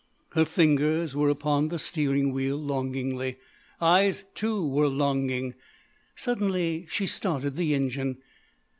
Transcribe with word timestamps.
Her 0.31 0.45
fingers 0.45 1.15
were 1.15 1.29
upon 1.29 1.67
the 1.67 1.77
steering 1.77 2.33
wheel, 2.33 2.57
longingly. 2.57 3.37
Eyes, 3.79 4.23
too, 4.33 4.67
were 4.67 4.87
longing. 4.87 5.53
Suddenly 6.15 6.87
she 6.89 7.05
started 7.05 7.55
the 7.55 7.75
engine. 7.75 8.17